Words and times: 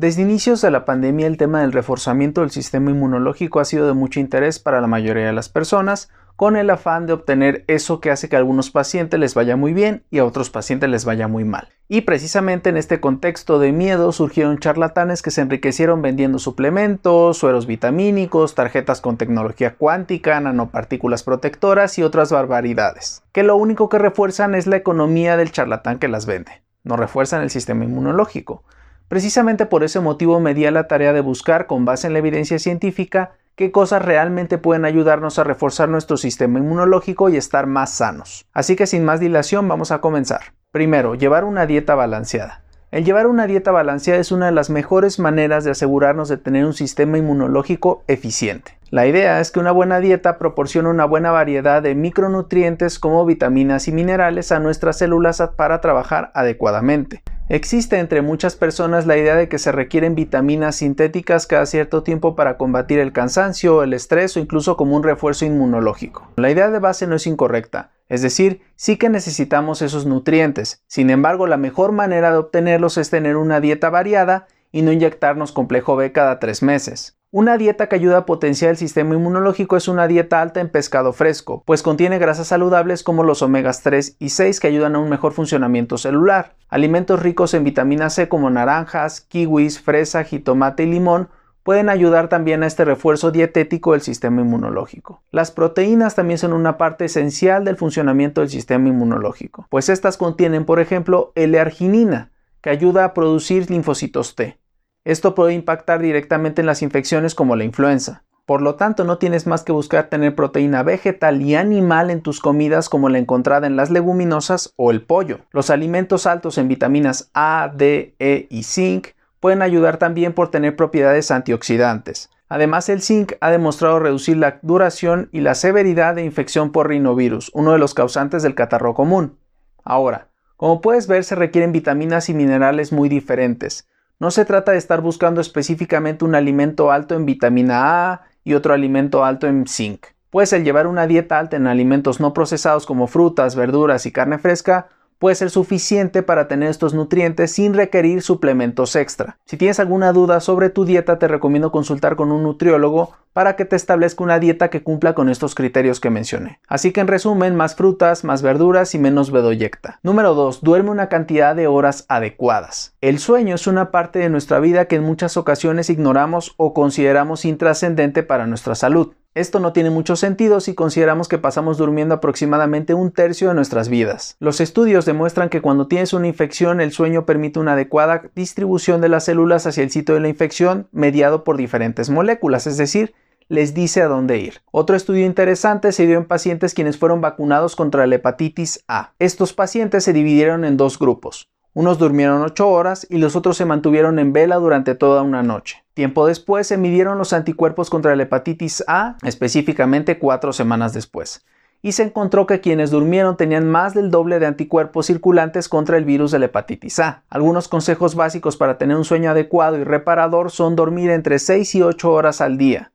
Desde 0.00 0.22
inicios 0.22 0.62
de 0.62 0.70
la 0.70 0.86
pandemia 0.86 1.26
el 1.26 1.36
tema 1.36 1.60
del 1.60 1.72
reforzamiento 1.72 2.40
del 2.40 2.50
sistema 2.50 2.90
inmunológico 2.90 3.60
ha 3.60 3.66
sido 3.66 3.86
de 3.86 3.92
mucho 3.92 4.18
interés 4.18 4.58
para 4.58 4.80
la 4.80 4.86
mayoría 4.86 5.26
de 5.26 5.34
las 5.34 5.50
personas, 5.50 6.08
con 6.36 6.56
el 6.56 6.70
afán 6.70 7.04
de 7.04 7.12
obtener 7.12 7.64
eso 7.66 8.00
que 8.00 8.10
hace 8.10 8.30
que 8.30 8.36
a 8.36 8.38
algunos 8.38 8.70
pacientes 8.70 9.20
les 9.20 9.34
vaya 9.34 9.56
muy 9.56 9.74
bien 9.74 10.02
y 10.10 10.16
a 10.16 10.24
otros 10.24 10.48
pacientes 10.48 10.88
les 10.88 11.04
vaya 11.04 11.28
muy 11.28 11.44
mal. 11.44 11.68
Y 11.86 12.00
precisamente 12.00 12.70
en 12.70 12.78
este 12.78 12.98
contexto 12.98 13.58
de 13.58 13.72
miedo 13.72 14.10
surgieron 14.12 14.58
charlatanes 14.58 15.20
que 15.20 15.30
se 15.30 15.42
enriquecieron 15.42 16.00
vendiendo 16.00 16.38
suplementos, 16.38 17.36
sueros 17.36 17.66
vitamínicos, 17.66 18.54
tarjetas 18.54 19.02
con 19.02 19.18
tecnología 19.18 19.74
cuántica, 19.74 20.40
nanopartículas 20.40 21.24
protectoras 21.24 21.98
y 21.98 22.04
otras 22.04 22.32
barbaridades, 22.32 23.22
que 23.32 23.42
lo 23.42 23.54
único 23.54 23.90
que 23.90 23.98
refuerzan 23.98 24.54
es 24.54 24.66
la 24.66 24.76
economía 24.76 25.36
del 25.36 25.52
charlatán 25.52 25.98
que 25.98 26.08
las 26.08 26.24
vende, 26.24 26.62
no 26.84 26.96
refuerzan 26.96 27.42
el 27.42 27.50
sistema 27.50 27.84
inmunológico. 27.84 28.64
Precisamente 29.10 29.66
por 29.66 29.82
ese 29.82 29.98
motivo 29.98 30.38
me 30.38 30.54
di 30.54 30.66
a 30.66 30.70
la 30.70 30.86
tarea 30.86 31.12
de 31.12 31.20
buscar, 31.20 31.66
con 31.66 31.84
base 31.84 32.06
en 32.06 32.12
la 32.12 32.20
evidencia 32.20 32.60
científica, 32.60 33.32
qué 33.56 33.72
cosas 33.72 34.04
realmente 34.04 34.56
pueden 34.56 34.84
ayudarnos 34.84 35.36
a 35.40 35.42
reforzar 35.42 35.88
nuestro 35.88 36.16
sistema 36.16 36.60
inmunológico 36.60 37.28
y 37.28 37.36
estar 37.36 37.66
más 37.66 37.90
sanos. 37.90 38.46
Así 38.52 38.76
que 38.76 38.86
sin 38.86 39.04
más 39.04 39.18
dilación 39.18 39.66
vamos 39.66 39.90
a 39.90 40.00
comenzar. 40.00 40.54
Primero, 40.70 41.16
llevar 41.16 41.42
una 41.42 41.66
dieta 41.66 41.96
balanceada. 41.96 42.62
El 42.92 43.04
llevar 43.04 43.26
una 43.26 43.48
dieta 43.48 43.72
balanceada 43.72 44.20
es 44.20 44.30
una 44.30 44.46
de 44.46 44.52
las 44.52 44.70
mejores 44.70 45.18
maneras 45.18 45.64
de 45.64 45.72
asegurarnos 45.72 46.28
de 46.28 46.36
tener 46.36 46.64
un 46.64 46.74
sistema 46.74 47.18
inmunológico 47.18 48.04
eficiente. 48.06 48.78
La 48.90 49.08
idea 49.08 49.40
es 49.40 49.50
que 49.50 49.58
una 49.58 49.72
buena 49.72 49.98
dieta 49.98 50.38
proporciona 50.38 50.88
una 50.88 51.04
buena 51.04 51.32
variedad 51.32 51.82
de 51.82 51.96
micronutrientes 51.96 53.00
como 53.00 53.26
vitaminas 53.26 53.88
y 53.88 53.92
minerales 53.92 54.52
a 54.52 54.60
nuestras 54.60 54.98
células 54.98 55.42
para 55.56 55.80
trabajar 55.80 56.30
adecuadamente. 56.32 57.24
Existe 57.50 57.98
entre 57.98 58.22
muchas 58.22 58.54
personas 58.54 59.08
la 59.08 59.16
idea 59.16 59.34
de 59.34 59.48
que 59.48 59.58
se 59.58 59.72
requieren 59.72 60.14
vitaminas 60.14 60.76
sintéticas 60.76 61.48
cada 61.48 61.66
cierto 61.66 62.04
tiempo 62.04 62.36
para 62.36 62.56
combatir 62.56 63.00
el 63.00 63.12
cansancio, 63.12 63.82
el 63.82 63.92
estrés 63.92 64.36
o 64.36 64.40
incluso 64.40 64.76
como 64.76 64.94
un 64.94 65.02
refuerzo 65.02 65.44
inmunológico. 65.46 66.30
La 66.36 66.52
idea 66.52 66.70
de 66.70 66.78
base 66.78 67.08
no 67.08 67.16
es 67.16 67.26
incorrecta, 67.26 67.90
es 68.08 68.22
decir, 68.22 68.62
sí 68.76 68.98
que 68.98 69.08
necesitamos 69.08 69.82
esos 69.82 70.06
nutrientes, 70.06 70.84
sin 70.86 71.10
embargo 71.10 71.48
la 71.48 71.56
mejor 71.56 71.90
manera 71.90 72.30
de 72.30 72.38
obtenerlos 72.38 72.96
es 72.98 73.10
tener 73.10 73.36
una 73.36 73.60
dieta 73.60 73.90
variada 73.90 74.46
y 74.70 74.82
no 74.82 74.92
inyectarnos 74.92 75.50
complejo 75.50 75.96
B 75.96 76.12
cada 76.12 76.38
tres 76.38 76.62
meses. 76.62 77.19
Una 77.32 77.56
dieta 77.58 77.88
que 77.88 77.94
ayuda 77.94 78.18
a 78.18 78.26
potenciar 78.26 78.72
el 78.72 78.76
sistema 78.76 79.14
inmunológico 79.14 79.76
es 79.76 79.86
una 79.86 80.08
dieta 80.08 80.42
alta 80.42 80.60
en 80.60 80.68
pescado 80.68 81.12
fresco, 81.12 81.62
pues 81.64 81.80
contiene 81.80 82.18
grasas 82.18 82.48
saludables 82.48 83.04
como 83.04 83.22
los 83.22 83.40
omegas 83.40 83.84
3 83.84 84.16
y 84.18 84.30
6 84.30 84.58
que 84.58 84.66
ayudan 84.66 84.96
a 84.96 84.98
un 84.98 85.08
mejor 85.08 85.32
funcionamiento 85.32 85.96
celular. 85.96 86.56
Alimentos 86.68 87.22
ricos 87.22 87.54
en 87.54 87.62
vitamina 87.62 88.10
C 88.10 88.28
como 88.28 88.50
naranjas, 88.50 89.20
kiwis, 89.20 89.80
fresa, 89.80 90.24
jitomate 90.24 90.82
y 90.82 90.86
limón 90.86 91.28
pueden 91.62 91.88
ayudar 91.88 92.28
también 92.28 92.64
a 92.64 92.66
este 92.66 92.84
refuerzo 92.84 93.30
dietético 93.30 93.92
del 93.92 94.00
sistema 94.00 94.40
inmunológico. 94.40 95.22
Las 95.30 95.52
proteínas 95.52 96.16
también 96.16 96.38
son 96.38 96.52
una 96.52 96.78
parte 96.78 97.04
esencial 97.04 97.64
del 97.64 97.76
funcionamiento 97.76 98.40
del 98.40 98.50
sistema 98.50 98.88
inmunológico, 98.88 99.68
pues 99.70 99.88
estas 99.88 100.16
contienen, 100.16 100.64
por 100.64 100.80
ejemplo, 100.80 101.30
L-arginina, 101.36 102.32
que 102.60 102.70
ayuda 102.70 103.04
a 103.04 103.14
producir 103.14 103.70
linfocitos 103.70 104.34
T. 104.34 104.58
Esto 105.04 105.34
puede 105.34 105.54
impactar 105.54 106.00
directamente 106.00 106.60
en 106.60 106.66
las 106.66 106.82
infecciones 106.82 107.34
como 107.34 107.56
la 107.56 107.64
influenza. 107.64 108.24
Por 108.44 108.62
lo 108.62 108.74
tanto, 108.74 109.04
no 109.04 109.16
tienes 109.16 109.46
más 109.46 109.62
que 109.62 109.72
buscar 109.72 110.08
tener 110.08 110.34
proteína 110.34 110.82
vegetal 110.82 111.40
y 111.40 111.54
animal 111.54 112.10
en 112.10 112.20
tus 112.20 112.40
comidas 112.40 112.88
como 112.88 113.08
la 113.08 113.18
encontrada 113.18 113.66
en 113.66 113.76
las 113.76 113.90
leguminosas 113.90 114.74
o 114.76 114.90
el 114.90 115.02
pollo. 115.02 115.40
Los 115.52 115.70
alimentos 115.70 116.26
altos 116.26 116.58
en 116.58 116.66
vitaminas 116.66 117.30
A, 117.32 117.72
D, 117.74 118.16
E 118.18 118.48
y 118.50 118.64
zinc 118.64 119.08
pueden 119.38 119.62
ayudar 119.62 119.98
también 119.98 120.32
por 120.32 120.50
tener 120.50 120.76
propiedades 120.76 121.30
antioxidantes. 121.30 122.28
Además, 122.48 122.88
el 122.88 123.00
zinc 123.00 123.34
ha 123.40 123.50
demostrado 123.52 124.00
reducir 124.00 124.36
la 124.36 124.58
duración 124.62 125.28
y 125.30 125.40
la 125.40 125.54
severidad 125.54 126.16
de 126.16 126.24
infección 126.24 126.72
por 126.72 126.88
rinovirus, 126.88 127.50
uno 127.54 127.72
de 127.72 127.78
los 127.78 127.94
causantes 127.94 128.42
del 128.42 128.56
catarro 128.56 128.92
común. 128.92 129.38
Ahora, 129.84 130.26
como 130.56 130.80
puedes 130.80 131.06
ver, 131.06 131.22
se 131.22 131.36
requieren 131.36 131.70
vitaminas 131.70 132.28
y 132.28 132.34
minerales 132.34 132.92
muy 132.92 133.08
diferentes. 133.08 133.88
No 134.20 134.30
se 134.30 134.44
trata 134.44 134.72
de 134.72 134.78
estar 134.78 135.00
buscando 135.00 135.40
específicamente 135.40 136.26
un 136.26 136.34
alimento 136.34 136.92
alto 136.92 137.14
en 137.14 137.24
vitamina 137.24 138.12
A 138.12 138.20
y 138.44 138.52
otro 138.52 138.74
alimento 138.74 139.24
alto 139.24 139.46
en 139.46 139.66
zinc. 139.66 140.08
Pues 140.28 140.52
el 140.52 140.62
llevar 140.62 140.86
una 140.86 141.06
dieta 141.06 141.38
alta 141.38 141.56
en 141.56 141.66
alimentos 141.66 142.20
no 142.20 142.34
procesados 142.34 142.84
como 142.84 143.06
frutas, 143.06 143.56
verduras 143.56 144.04
y 144.04 144.12
carne 144.12 144.38
fresca 144.38 144.90
puede 145.20 145.36
ser 145.36 145.50
suficiente 145.50 146.24
para 146.24 146.48
tener 146.48 146.70
estos 146.70 146.94
nutrientes 146.94 147.52
sin 147.52 147.74
requerir 147.74 148.22
suplementos 148.22 148.96
extra. 148.96 149.36
Si 149.44 149.56
tienes 149.56 149.78
alguna 149.78 150.12
duda 150.12 150.40
sobre 150.40 150.70
tu 150.70 150.84
dieta, 150.84 151.20
te 151.20 151.28
recomiendo 151.28 151.70
consultar 151.70 152.16
con 152.16 152.32
un 152.32 152.42
nutriólogo 152.42 153.12
para 153.34 153.54
que 153.54 153.64
te 153.64 153.76
establezca 153.76 154.24
una 154.24 154.40
dieta 154.40 154.70
que 154.70 154.82
cumpla 154.82 155.14
con 155.14 155.28
estos 155.28 155.54
criterios 155.54 156.00
que 156.00 156.10
mencioné. 156.10 156.58
Así 156.66 156.90
que 156.90 157.00
en 157.00 157.06
resumen, 157.06 157.54
más 157.54 157.76
frutas, 157.76 158.24
más 158.24 158.42
verduras 158.42 158.94
y 158.94 158.98
menos 158.98 159.30
bedoyecta. 159.30 160.00
Número 160.02 160.34
2. 160.34 160.62
Duerme 160.62 160.90
una 160.90 161.08
cantidad 161.08 161.54
de 161.54 161.66
horas 161.66 162.06
adecuadas. 162.08 162.96
El 163.00 163.18
sueño 163.18 163.54
es 163.54 163.66
una 163.66 163.90
parte 163.90 164.18
de 164.18 164.30
nuestra 164.30 164.58
vida 164.58 164.86
que 164.86 164.96
en 164.96 165.04
muchas 165.04 165.36
ocasiones 165.36 165.90
ignoramos 165.90 166.54
o 166.56 166.72
consideramos 166.72 167.44
intrascendente 167.44 168.22
para 168.22 168.46
nuestra 168.46 168.74
salud. 168.74 169.12
Esto 169.34 169.60
no 169.60 169.72
tiene 169.72 169.90
mucho 169.90 170.16
sentido 170.16 170.58
si 170.58 170.74
consideramos 170.74 171.28
que 171.28 171.38
pasamos 171.38 171.78
durmiendo 171.78 172.16
aproximadamente 172.16 172.94
un 172.94 173.12
tercio 173.12 173.48
de 173.48 173.54
nuestras 173.54 173.88
vidas. 173.88 174.36
Los 174.40 174.60
estudios 174.60 175.04
demuestran 175.04 175.50
que 175.50 175.62
cuando 175.62 175.86
tienes 175.86 176.12
una 176.12 176.26
infección 176.26 176.80
el 176.80 176.90
sueño 176.90 177.26
permite 177.26 177.60
una 177.60 177.74
adecuada 177.74 178.22
distribución 178.34 179.00
de 179.00 179.08
las 179.08 179.26
células 179.26 179.68
hacia 179.68 179.84
el 179.84 179.92
sitio 179.92 180.16
de 180.16 180.20
la 180.20 180.28
infección 180.28 180.88
mediado 180.90 181.44
por 181.44 181.56
diferentes 181.56 182.10
moléculas, 182.10 182.66
es 182.66 182.76
decir, 182.76 183.14
les 183.46 183.72
dice 183.72 184.02
a 184.02 184.08
dónde 184.08 184.38
ir. 184.38 184.62
Otro 184.72 184.96
estudio 184.96 185.24
interesante 185.24 185.92
se 185.92 186.08
dio 186.08 186.18
en 186.18 186.24
pacientes 186.24 186.74
quienes 186.74 186.98
fueron 186.98 187.20
vacunados 187.20 187.76
contra 187.76 188.08
la 188.08 188.16
hepatitis 188.16 188.82
A. 188.88 189.12
Estos 189.20 189.52
pacientes 189.52 190.02
se 190.02 190.12
dividieron 190.12 190.64
en 190.64 190.76
dos 190.76 190.98
grupos. 190.98 191.48
Unos 191.72 191.98
durmieron 191.98 192.42
8 192.42 192.68
horas 192.68 193.06
y 193.08 193.18
los 193.18 193.36
otros 193.36 193.56
se 193.56 193.64
mantuvieron 193.64 194.18
en 194.18 194.32
vela 194.32 194.56
durante 194.56 194.96
toda 194.96 195.22
una 195.22 195.44
noche. 195.44 195.84
Tiempo 196.00 196.26
después 196.26 196.66
se 196.66 196.78
midieron 196.78 197.18
los 197.18 197.34
anticuerpos 197.34 197.90
contra 197.90 198.16
la 198.16 198.22
hepatitis 198.22 198.82
A, 198.86 199.18
específicamente 199.22 200.18
cuatro 200.18 200.54
semanas 200.54 200.94
después, 200.94 201.44
y 201.82 201.92
se 201.92 202.04
encontró 202.04 202.46
que 202.46 202.62
quienes 202.62 202.90
durmieron 202.90 203.36
tenían 203.36 203.68
más 203.68 203.92
del 203.92 204.10
doble 204.10 204.38
de 204.38 204.46
anticuerpos 204.46 205.08
circulantes 205.08 205.68
contra 205.68 205.98
el 205.98 206.06
virus 206.06 206.30
de 206.30 206.38
la 206.38 206.46
hepatitis 206.46 207.00
A. 207.00 207.24
Algunos 207.28 207.68
consejos 207.68 208.14
básicos 208.14 208.56
para 208.56 208.78
tener 208.78 208.96
un 208.96 209.04
sueño 209.04 209.30
adecuado 209.30 209.76
y 209.76 209.84
reparador 209.84 210.50
son 210.50 210.74
dormir 210.74 211.10
entre 211.10 211.38
6 211.38 211.74
y 211.74 211.82
8 211.82 212.10
horas 212.10 212.40
al 212.40 212.56
día, 212.56 212.92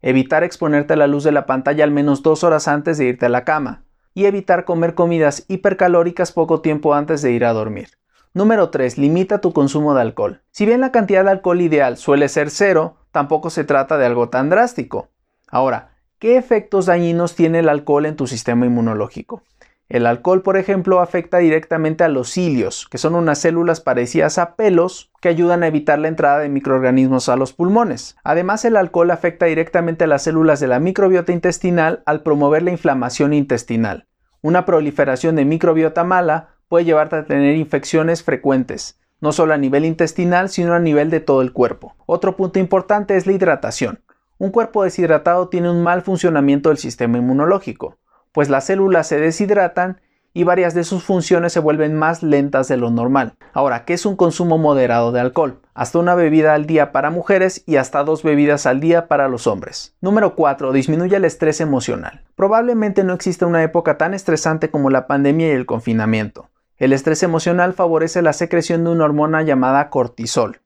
evitar 0.00 0.44
exponerte 0.44 0.92
a 0.92 0.96
la 0.96 1.08
luz 1.08 1.24
de 1.24 1.32
la 1.32 1.46
pantalla 1.46 1.82
al 1.82 1.90
menos 1.90 2.22
2 2.22 2.44
horas 2.44 2.68
antes 2.68 2.98
de 2.98 3.06
irte 3.06 3.26
a 3.26 3.30
la 3.30 3.42
cama, 3.42 3.82
y 4.14 4.26
evitar 4.26 4.64
comer 4.64 4.94
comidas 4.94 5.44
hipercalóricas 5.48 6.30
poco 6.30 6.60
tiempo 6.60 6.94
antes 6.94 7.20
de 7.20 7.32
ir 7.32 7.46
a 7.46 7.52
dormir. 7.52 7.88
Número 8.36 8.70
3. 8.70 8.98
Limita 8.98 9.40
tu 9.40 9.52
consumo 9.52 9.94
de 9.94 10.00
alcohol. 10.00 10.42
Si 10.50 10.66
bien 10.66 10.80
la 10.80 10.90
cantidad 10.90 11.22
de 11.22 11.30
alcohol 11.30 11.60
ideal 11.60 11.96
suele 11.96 12.28
ser 12.28 12.50
cero, 12.50 12.96
tampoco 13.12 13.48
se 13.48 13.62
trata 13.62 13.96
de 13.96 14.06
algo 14.06 14.28
tan 14.28 14.50
drástico. 14.50 15.08
Ahora, 15.46 15.92
¿qué 16.18 16.36
efectos 16.36 16.86
dañinos 16.86 17.36
tiene 17.36 17.60
el 17.60 17.68
alcohol 17.68 18.06
en 18.06 18.16
tu 18.16 18.26
sistema 18.26 18.66
inmunológico? 18.66 19.44
El 19.88 20.04
alcohol, 20.04 20.42
por 20.42 20.56
ejemplo, 20.56 20.98
afecta 20.98 21.38
directamente 21.38 22.02
a 22.02 22.08
los 22.08 22.28
cilios, 22.28 22.88
que 22.90 22.98
son 22.98 23.14
unas 23.14 23.38
células 23.38 23.80
parecidas 23.80 24.38
a 24.38 24.56
pelos 24.56 25.12
que 25.20 25.28
ayudan 25.28 25.62
a 25.62 25.68
evitar 25.68 26.00
la 26.00 26.08
entrada 26.08 26.40
de 26.40 26.48
microorganismos 26.48 27.28
a 27.28 27.36
los 27.36 27.52
pulmones. 27.52 28.16
Además, 28.24 28.64
el 28.64 28.76
alcohol 28.76 29.12
afecta 29.12 29.46
directamente 29.46 30.04
a 30.04 30.08
las 30.08 30.24
células 30.24 30.58
de 30.58 30.66
la 30.66 30.80
microbiota 30.80 31.30
intestinal 31.30 32.02
al 32.04 32.22
promover 32.22 32.64
la 32.64 32.72
inflamación 32.72 33.32
intestinal. 33.32 34.08
Una 34.42 34.66
proliferación 34.66 35.36
de 35.36 35.44
microbiota 35.44 36.02
mala 36.02 36.53
puede 36.68 36.84
llevarte 36.84 37.16
a 37.16 37.24
tener 37.24 37.56
infecciones 37.56 38.22
frecuentes, 38.22 38.98
no 39.20 39.32
solo 39.32 39.54
a 39.54 39.58
nivel 39.58 39.84
intestinal, 39.84 40.48
sino 40.48 40.74
a 40.74 40.80
nivel 40.80 41.10
de 41.10 41.20
todo 41.20 41.42
el 41.42 41.52
cuerpo. 41.52 41.94
Otro 42.06 42.36
punto 42.36 42.58
importante 42.58 43.16
es 43.16 43.26
la 43.26 43.32
hidratación. 43.32 44.00
Un 44.38 44.50
cuerpo 44.50 44.82
deshidratado 44.82 45.48
tiene 45.48 45.70
un 45.70 45.82
mal 45.82 46.02
funcionamiento 46.02 46.68
del 46.68 46.78
sistema 46.78 47.18
inmunológico, 47.18 47.96
pues 48.32 48.48
las 48.48 48.66
células 48.66 49.06
se 49.06 49.20
deshidratan 49.20 50.00
y 50.34 50.42
varias 50.42 50.74
de 50.74 50.82
sus 50.82 51.04
funciones 51.04 51.52
se 51.52 51.60
vuelven 51.60 51.94
más 51.94 52.24
lentas 52.24 52.66
de 52.66 52.76
lo 52.76 52.90
normal. 52.90 53.34
Ahora, 53.52 53.84
¿qué 53.84 53.94
es 53.94 54.04
un 54.04 54.16
consumo 54.16 54.58
moderado 54.58 55.12
de 55.12 55.20
alcohol? 55.20 55.60
Hasta 55.74 56.00
una 56.00 56.16
bebida 56.16 56.54
al 56.54 56.66
día 56.66 56.90
para 56.90 57.10
mujeres 57.10 57.62
y 57.66 57.76
hasta 57.76 58.02
dos 58.02 58.24
bebidas 58.24 58.66
al 58.66 58.80
día 58.80 59.06
para 59.06 59.28
los 59.28 59.46
hombres. 59.46 59.94
Número 60.00 60.34
4. 60.34 60.72
Disminuye 60.72 61.16
el 61.16 61.24
estrés 61.24 61.60
emocional. 61.60 62.24
Probablemente 62.34 63.04
no 63.04 63.14
exista 63.14 63.46
una 63.46 63.62
época 63.62 63.96
tan 63.96 64.12
estresante 64.12 64.70
como 64.70 64.90
la 64.90 65.06
pandemia 65.06 65.48
y 65.48 65.52
el 65.52 65.66
confinamiento. 65.66 66.50
El 66.76 66.92
estrés 66.92 67.22
emocional 67.22 67.72
favorece 67.72 68.20
la 68.20 68.32
secreción 68.32 68.82
de 68.82 68.90
una 68.90 69.04
hormona 69.04 69.42
llamada 69.42 69.90
cortisol. 69.90 70.60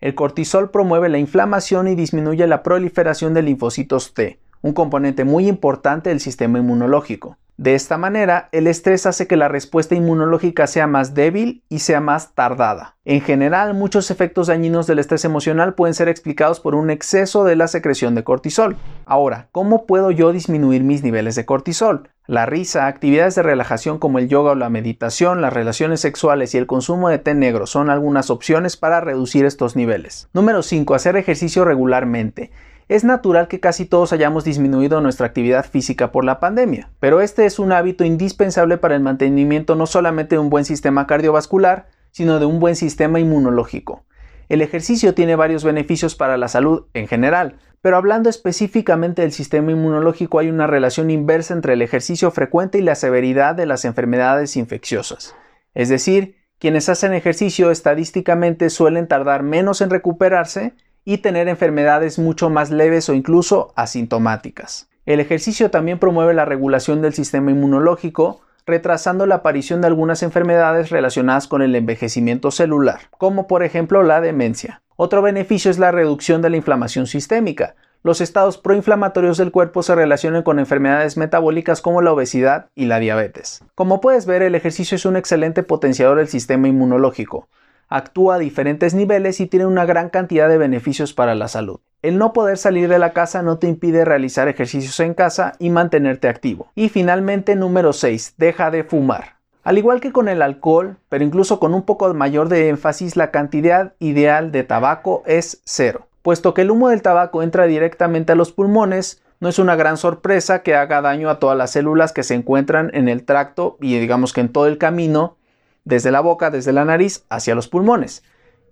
El 0.00 0.14
cortisol 0.14 0.70
promueve 0.70 1.08
la 1.08 1.18
inflamación 1.18 1.88
y 1.88 1.96
disminuye 1.96 2.46
la 2.46 2.62
proliferación 2.62 3.34
de 3.34 3.42
linfocitos 3.42 4.14
T, 4.14 4.38
un 4.62 4.72
componente 4.72 5.24
muy 5.24 5.48
importante 5.48 6.10
del 6.10 6.20
sistema 6.20 6.60
inmunológico. 6.60 7.38
De 7.58 7.74
esta 7.74 7.98
manera, 7.98 8.48
el 8.52 8.66
estrés 8.66 9.04
hace 9.04 9.26
que 9.26 9.36
la 9.36 9.48
respuesta 9.48 9.94
inmunológica 9.94 10.66
sea 10.66 10.86
más 10.86 11.14
débil 11.14 11.62
y 11.68 11.80
sea 11.80 12.00
más 12.00 12.34
tardada. 12.34 12.96
En 13.04 13.20
general, 13.20 13.74
muchos 13.74 14.10
efectos 14.10 14.46
dañinos 14.46 14.86
del 14.86 14.98
estrés 14.98 15.24
emocional 15.24 15.74
pueden 15.74 15.94
ser 15.94 16.08
explicados 16.08 16.60
por 16.60 16.74
un 16.74 16.88
exceso 16.88 17.44
de 17.44 17.56
la 17.56 17.68
secreción 17.68 18.14
de 18.14 18.24
cortisol. 18.24 18.76
Ahora, 19.04 19.48
¿cómo 19.52 19.86
puedo 19.86 20.10
yo 20.10 20.32
disminuir 20.32 20.82
mis 20.82 21.02
niveles 21.02 21.34
de 21.34 21.44
cortisol? 21.44 22.08
La 22.26 22.46
risa, 22.46 22.86
actividades 22.86 23.34
de 23.34 23.42
relajación 23.42 23.98
como 23.98 24.18
el 24.18 24.28
yoga 24.28 24.52
o 24.52 24.54
la 24.54 24.70
meditación, 24.70 25.42
las 25.42 25.52
relaciones 25.52 26.00
sexuales 26.00 26.54
y 26.54 26.58
el 26.58 26.66
consumo 26.66 27.08
de 27.08 27.18
té 27.18 27.34
negro 27.34 27.66
son 27.66 27.90
algunas 27.90 28.30
opciones 28.30 28.76
para 28.76 29.00
reducir 29.00 29.44
estos 29.44 29.76
niveles. 29.76 30.28
Número 30.32 30.62
5. 30.62 30.94
Hacer 30.94 31.16
ejercicio 31.16 31.64
regularmente. 31.64 32.50
Es 32.92 33.04
natural 33.04 33.48
que 33.48 33.58
casi 33.58 33.86
todos 33.86 34.12
hayamos 34.12 34.44
disminuido 34.44 35.00
nuestra 35.00 35.26
actividad 35.26 35.64
física 35.64 36.12
por 36.12 36.26
la 36.26 36.40
pandemia, 36.40 36.90
pero 37.00 37.22
este 37.22 37.46
es 37.46 37.58
un 37.58 37.72
hábito 37.72 38.04
indispensable 38.04 38.76
para 38.76 38.94
el 38.94 39.00
mantenimiento 39.00 39.76
no 39.76 39.86
solamente 39.86 40.34
de 40.34 40.40
un 40.40 40.50
buen 40.50 40.66
sistema 40.66 41.06
cardiovascular, 41.06 41.86
sino 42.10 42.38
de 42.38 42.44
un 42.44 42.60
buen 42.60 42.76
sistema 42.76 43.18
inmunológico. 43.18 44.04
El 44.50 44.60
ejercicio 44.60 45.14
tiene 45.14 45.36
varios 45.36 45.64
beneficios 45.64 46.14
para 46.14 46.36
la 46.36 46.48
salud 46.48 46.84
en 46.92 47.08
general, 47.08 47.56
pero 47.80 47.96
hablando 47.96 48.28
específicamente 48.28 49.22
del 49.22 49.32
sistema 49.32 49.70
inmunológico 49.70 50.38
hay 50.38 50.50
una 50.50 50.66
relación 50.66 51.10
inversa 51.10 51.54
entre 51.54 51.72
el 51.72 51.80
ejercicio 51.80 52.30
frecuente 52.30 52.76
y 52.76 52.82
la 52.82 52.94
severidad 52.94 53.54
de 53.54 53.64
las 53.64 53.86
enfermedades 53.86 54.54
infecciosas. 54.54 55.34
Es 55.72 55.88
decir, 55.88 56.36
quienes 56.58 56.90
hacen 56.90 57.14
ejercicio 57.14 57.70
estadísticamente 57.70 58.68
suelen 58.68 59.08
tardar 59.08 59.42
menos 59.42 59.80
en 59.80 59.88
recuperarse 59.88 60.74
y 61.04 61.18
tener 61.18 61.48
enfermedades 61.48 62.18
mucho 62.18 62.50
más 62.50 62.70
leves 62.70 63.08
o 63.08 63.14
incluso 63.14 63.72
asintomáticas. 63.76 64.88
El 65.04 65.18
ejercicio 65.18 65.70
también 65.70 65.98
promueve 65.98 66.32
la 66.32 66.44
regulación 66.44 67.02
del 67.02 67.12
sistema 67.12 67.50
inmunológico, 67.50 68.40
retrasando 68.66 69.26
la 69.26 69.36
aparición 69.36 69.80
de 69.80 69.88
algunas 69.88 70.22
enfermedades 70.22 70.90
relacionadas 70.90 71.48
con 71.48 71.62
el 71.62 71.74
envejecimiento 71.74 72.52
celular, 72.52 73.00
como 73.18 73.48
por 73.48 73.64
ejemplo 73.64 74.04
la 74.04 74.20
demencia. 74.20 74.82
Otro 74.94 75.20
beneficio 75.20 75.70
es 75.70 75.80
la 75.80 75.90
reducción 75.90 76.42
de 76.42 76.50
la 76.50 76.56
inflamación 76.56 77.08
sistémica. 77.08 77.74
Los 78.04 78.20
estados 78.20 78.58
proinflamatorios 78.58 79.38
del 79.38 79.50
cuerpo 79.50 79.82
se 79.82 79.96
relacionan 79.96 80.42
con 80.44 80.60
enfermedades 80.60 81.16
metabólicas 81.16 81.80
como 81.80 82.02
la 82.02 82.12
obesidad 82.12 82.66
y 82.76 82.86
la 82.86 83.00
diabetes. 83.00 83.64
Como 83.74 84.00
puedes 84.00 84.26
ver, 84.26 84.42
el 84.42 84.54
ejercicio 84.54 84.94
es 84.94 85.04
un 85.04 85.16
excelente 85.16 85.64
potenciador 85.64 86.18
del 86.18 86.28
sistema 86.28 86.68
inmunológico 86.68 87.48
actúa 87.96 88.36
a 88.36 88.38
diferentes 88.38 88.94
niveles 88.94 89.40
y 89.40 89.46
tiene 89.46 89.66
una 89.66 89.84
gran 89.84 90.08
cantidad 90.08 90.48
de 90.48 90.58
beneficios 90.58 91.12
para 91.12 91.34
la 91.34 91.48
salud. 91.48 91.80
El 92.02 92.18
no 92.18 92.32
poder 92.32 92.58
salir 92.58 92.88
de 92.88 92.98
la 92.98 93.12
casa 93.12 93.42
no 93.42 93.58
te 93.58 93.68
impide 93.68 94.04
realizar 94.04 94.48
ejercicios 94.48 94.98
en 95.00 95.14
casa 95.14 95.52
y 95.58 95.70
mantenerte 95.70 96.28
activo. 96.28 96.68
Y 96.74 96.88
finalmente 96.88 97.54
número 97.54 97.92
6, 97.92 98.34
deja 98.38 98.70
de 98.70 98.82
fumar. 98.82 99.36
Al 99.62 99.78
igual 99.78 100.00
que 100.00 100.10
con 100.10 100.28
el 100.28 100.42
alcohol, 100.42 100.96
pero 101.08 101.22
incluso 101.22 101.60
con 101.60 101.74
un 101.74 101.82
poco 101.82 102.12
mayor 102.14 102.48
de 102.48 102.68
énfasis, 102.68 103.16
la 103.16 103.30
cantidad 103.30 103.92
ideal 104.00 104.50
de 104.50 104.64
tabaco 104.64 105.22
es 105.26 105.62
cero. 105.64 106.08
Puesto 106.22 106.54
que 106.54 106.62
el 106.62 106.72
humo 106.72 106.88
del 106.88 107.02
tabaco 107.02 107.42
entra 107.42 107.66
directamente 107.66 108.32
a 108.32 108.36
los 108.36 108.50
pulmones, 108.50 109.22
no 109.38 109.48
es 109.48 109.58
una 109.58 109.76
gran 109.76 109.96
sorpresa 109.96 110.62
que 110.62 110.74
haga 110.74 111.00
daño 111.00 111.28
a 111.28 111.38
todas 111.38 111.56
las 111.56 111.72
células 111.72 112.12
que 112.12 112.22
se 112.22 112.34
encuentran 112.34 112.90
en 112.94 113.08
el 113.08 113.24
tracto 113.24 113.76
y 113.80 113.98
digamos 113.98 114.32
que 114.32 114.40
en 114.40 114.48
todo 114.48 114.66
el 114.66 114.78
camino 114.78 115.36
desde 115.84 116.10
la 116.10 116.20
boca, 116.20 116.50
desde 116.50 116.72
la 116.72 116.84
nariz, 116.84 117.24
hacia 117.28 117.54
los 117.54 117.68
pulmones. 117.68 118.22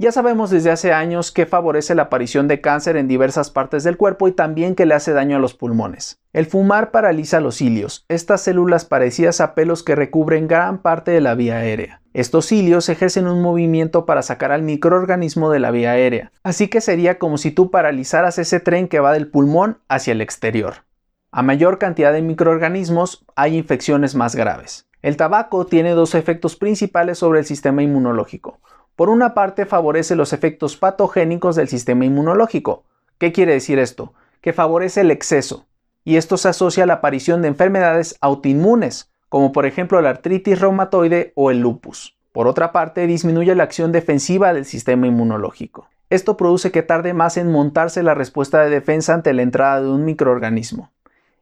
Ya 0.01 0.13
sabemos 0.13 0.49
desde 0.49 0.71
hace 0.71 0.95
años 0.95 1.31
que 1.31 1.45
favorece 1.45 1.95
la 1.95 2.05
aparición 2.05 2.49
de 2.49 2.63
cáncer 2.63 2.97
en 2.97 3.07
diversas 3.07 3.51
partes 3.51 3.85
del 3.85 3.99
cuerpo 3.99 4.29
y 4.29 4.33
también 4.33 4.75
que 4.75 4.87
le 4.87 4.95
hace 4.95 5.13
daño 5.13 5.37
a 5.37 5.41
los 5.41 5.53
pulmones. 5.53 6.19
El 6.33 6.47
fumar 6.47 6.91
paraliza 6.91 7.39
los 7.41 7.57
cilios, 7.57 8.07
estas 8.09 8.41
células 8.41 8.87
parecidas 8.87 9.43
a 9.43 9.55
pelos 9.55 9.83
que 9.83 9.95
recubren 9.95 10.49
gran 10.49 10.79
parte 10.79 11.11
de 11.11 11.21
la 11.21 11.35
vía 11.35 11.57
aérea. 11.57 12.01
Estos 12.15 12.47
cilios 12.47 12.89
ejercen 12.89 13.29
un 13.29 13.43
movimiento 13.43 14.07
para 14.07 14.23
sacar 14.23 14.53
al 14.53 14.63
microorganismo 14.63 15.51
de 15.51 15.61
la 15.61 15.71
vía 15.71 15.91
aérea, 15.91 16.33
así 16.45 16.69
que 16.69 16.81
sería 16.81 17.19
como 17.19 17.37
si 17.37 17.51
tú 17.51 17.71
paralizaras 17.71 18.39
ese 18.39 18.59
tren 18.59 18.89
que 18.89 19.01
va 19.01 19.13
del 19.13 19.29
pulmón 19.29 19.81
hacia 19.91 20.13
el 20.13 20.23
exterior. 20.23 20.87
A 21.31 21.43
mayor 21.43 21.77
cantidad 21.79 22.15
de 22.15 22.23
microorganismos 22.23 23.27
hay 23.37 23.57
infecciones 23.57 24.15
más 24.15 24.35
graves. 24.35 24.89
El 25.03 25.17
tabaco 25.17 25.67
tiene 25.67 25.91
dos 25.91 26.15
efectos 26.15 26.57
principales 26.57 27.19
sobre 27.19 27.41
el 27.41 27.47
sistema 27.47 27.83
inmunológico. 27.83 28.61
Por 28.97 29.09
una 29.09 29.33
parte, 29.33 29.65
favorece 29.65 30.15
los 30.15 30.33
efectos 30.33 30.77
patogénicos 30.77 31.57
del 31.57 31.69
sistema 31.69 32.05
inmunológico. 32.05 32.85
¿Qué 33.19 33.33
quiere 33.33 33.55
decir 33.55 33.79
esto? 33.79 34.13
Que 34.43 34.53
favorece 34.53 35.01
el 35.01 35.11
exceso, 35.11 35.67
y 36.05 36.17
esto 36.17 36.37
se 36.37 36.49
asocia 36.49 36.85
a 36.85 36.87
la 36.87 36.95
aparición 36.95 37.43
de 37.43 37.49
enfermedades 37.49 38.17
autoinmunes, 38.21 39.11
como 39.29 39.53
por 39.53 39.65
ejemplo 39.65 40.01
la 40.01 40.11
artritis 40.11 40.61
reumatoide 40.61 41.33
o 41.35 41.51
el 41.51 41.61
lupus. 41.61 42.19
Por 42.33 42.47
otra 42.47 42.73
parte, 42.73 43.07
disminuye 43.07 43.55
la 43.55 43.65
acción 43.65 43.93
defensiva 43.93 44.53
del 44.53 44.65
sistema 44.65 45.07
inmunológico. 45.07 45.89
Esto 46.11 46.37
produce 46.37 46.71
que 46.71 46.83
tarde 46.83 47.15
más 47.15 47.37
en 47.37 47.51
montarse 47.51 48.03
la 48.03 48.15
respuesta 48.15 48.63
de 48.63 48.71
defensa 48.71 49.15
ante 49.15 49.33
la 49.33 49.43
entrada 49.43 49.81
de 49.81 49.89
un 49.89 50.05
microorganismo. 50.05 50.91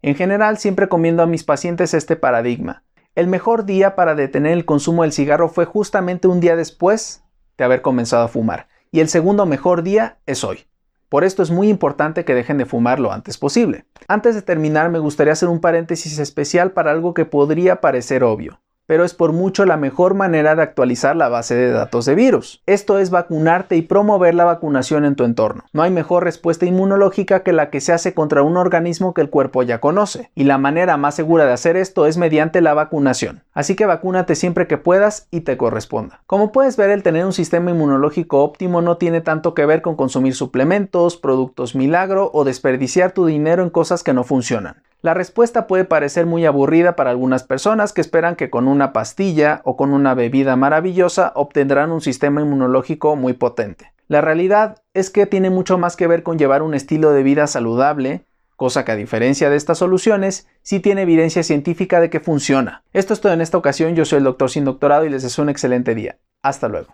En 0.02 0.14
general, 0.14 0.58
siempre 0.58 0.88
comiendo 0.88 1.22
a 1.22 1.26
mis 1.26 1.42
pacientes 1.42 1.94
este 1.94 2.16
paradigma. 2.16 2.82
El 3.18 3.26
mejor 3.26 3.64
día 3.64 3.96
para 3.96 4.14
detener 4.14 4.52
el 4.52 4.64
consumo 4.64 5.02
del 5.02 5.10
cigarro 5.10 5.48
fue 5.48 5.64
justamente 5.64 6.28
un 6.28 6.38
día 6.38 6.54
después 6.54 7.24
de 7.56 7.64
haber 7.64 7.82
comenzado 7.82 8.22
a 8.22 8.28
fumar. 8.28 8.68
Y 8.92 9.00
el 9.00 9.08
segundo 9.08 9.44
mejor 9.44 9.82
día 9.82 10.18
es 10.26 10.44
hoy. 10.44 10.68
Por 11.08 11.24
esto 11.24 11.42
es 11.42 11.50
muy 11.50 11.68
importante 11.68 12.24
que 12.24 12.36
dejen 12.36 12.58
de 12.58 12.64
fumar 12.64 13.00
lo 13.00 13.10
antes 13.10 13.36
posible. 13.36 13.86
Antes 14.06 14.36
de 14.36 14.42
terminar 14.42 14.88
me 14.90 15.00
gustaría 15.00 15.32
hacer 15.32 15.48
un 15.48 15.60
paréntesis 15.60 16.20
especial 16.20 16.70
para 16.70 16.92
algo 16.92 17.12
que 17.12 17.24
podría 17.24 17.80
parecer 17.80 18.22
obvio 18.22 18.60
pero 18.88 19.04
es 19.04 19.12
por 19.12 19.34
mucho 19.34 19.66
la 19.66 19.76
mejor 19.76 20.14
manera 20.14 20.56
de 20.56 20.62
actualizar 20.62 21.14
la 21.14 21.28
base 21.28 21.54
de 21.54 21.70
datos 21.70 22.06
de 22.06 22.14
virus. 22.14 22.62
Esto 22.64 22.98
es 22.98 23.10
vacunarte 23.10 23.76
y 23.76 23.82
promover 23.82 24.34
la 24.34 24.46
vacunación 24.46 25.04
en 25.04 25.14
tu 25.14 25.24
entorno. 25.24 25.64
No 25.74 25.82
hay 25.82 25.90
mejor 25.90 26.24
respuesta 26.24 26.64
inmunológica 26.64 27.42
que 27.42 27.52
la 27.52 27.68
que 27.68 27.82
se 27.82 27.92
hace 27.92 28.14
contra 28.14 28.42
un 28.42 28.56
organismo 28.56 29.12
que 29.12 29.20
el 29.20 29.28
cuerpo 29.28 29.62
ya 29.62 29.78
conoce, 29.78 30.30
y 30.34 30.44
la 30.44 30.56
manera 30.56 30.96
más 30.96 31.14
segura 31.16 31.44
de 31.44 31.52
hacer 31.52 31.76
esto 31.76 32.06
es 32.06 32.16
mediante 32.16 32.62
la 32.62 32.72
vacunación. 32.72 33.42
Así 33.52 33.76
que 33.76 33.84
vacúnate 33.84 34.34
siempre 34.34 34.66
que 34.66 34.78
puedas 34.78 35.28
y 35.30 35.42
te 35.42 35.58
corresponda. 35.58 36.22
Como 36.26 36.50
puedes 36.50 36.78
ver, 36.78 36.88
el 36.88 37.02
tener 37.02 37.26
un 37.26 37.34
sistema 37.34 37.70
inmunológico 37.70 38.42
óptimo 38.42 38.80
no 38.80 38.96
tiene 38.96 39.20
tanto 39.20 39.52
que 39.52 39.66
ver 39.66 39.82
con 39.82 39.96
consumir 39.96 40.34
suplementos, 40.34 41.18
productos 41.18 41.74
milagro 41.74 42.30
o 42.32 42.44
desperdiciar 42.44 43.12
tu 43.12 43.26
dinero 43.26 43.62
en 43.62 43.68
cosas 43.68 44.02
que 44.02 44.14
no 44.14 44.24
funcionan. 44.24 44.82
La 45.00 45.14
respuesta 45.14 45.68
puede 45.68 45.84
parecer 45.84 46.26
muy 46.26 46.44
aburrida 46.44 46.96
para 46.96 47.10
algunas 47.10 47.44
personas 47.44 47.92
que 47.92 48.00
esperan 48.00 48.34
que 48.34 48.50
con 48.50 48.66
una 48.66 48.92
pastilla 48.92 49.60
o 49.64 49.76
con 49.76 49.92
una 49.92 50.14
bebida 50.14 50.56
maravillosa 50.56 51.32
obtendrán 51.36 51.92
un 51.92 52.00
sistema 52.00 52.40
inmunológico 52.40 53.14
muy 53.14 53.32
potente. 53.32 53.92
La 54.08 54.20
realidad 54.20 54.82
es 54.94 55.10
que 55.10 55.26
tiene 55.26 55.50
mucho 55.50 55.78
más 55.78 55.94
que 55.94 56.08
ver 56.08 56.22
con 56.24 56.38
llevar 56.38 56.62
un 56.62 56.74
estilo 56.74 57.12
de 57.12 57.22
vida 57.22 57.46
saludable, 57.46 58.24
cosa 58.56 58.84
que 58.84 58.90
a 58.90 58.96
diferencia 58.96 59.50
de 59.50 59.56
estas 59.56 59.78
soluciones, 59.78 60.48
sí 60.62 60.80
tiene 60.80 61.02
evidencia 61.02 61.44
científica 61.44 62.00
de 62.00 62.10
que 62.10 62.18
funciona. 62.18 62.82
Esto 62.92 63.14
es 63.14 63.20
todo 63.20 63.32
en 63.32 63.40
esta 63.40 63.58
ocasión, 63.58 63.94
yo 63.94 64.04
soy 64.04 64.18
el 64.18 64.24
doctor 64.24 64.50
sin 64.50 64.64
doctorado 64.64 65.04
y 65.04 65.10
les 65.10 65.22
deseo 65.22 65.44
un 65.44 65.50
excelente 65.50 65.94
día. 65.94 66.16
Hasta 66.42 66.68
luego. 66.68 66.86